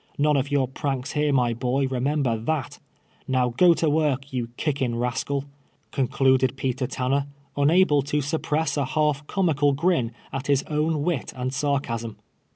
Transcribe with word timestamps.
Kone 0.19 0.39
of 0.39 0.49
your 0.49 0.67
pranks 0.67 1.11
here, 1.11 1.31
my 1.31 1.53
boy, 1.53 1.85
re 1.85 1.99
member 1.99 2.35
that. 2.35 2.79
ISTow 3.29 3.55
go 3.55 3.75
to 3.75 3.87
work, 3.87 4.33
you 4.33 4.47
Idck'in^ 4.57 4.99
rascal," 4.99 5.45
concluded 5.91 6.57
Peter 6.57 6.87
Tanner, 6.87 7.27
unable 7.55 8.01
to 8.01 8.19
suppress 8.19 8.77
a 8.77 8.85
half 8.85 9.27
comical 9.27 9.73
grin 9.73 10.11
at 10.33 10.47
his 10.47 10.63
own 10.63 11.03
wit 11.03 11.33
and 11.35 11.53
sarcasm. 11.53 12.15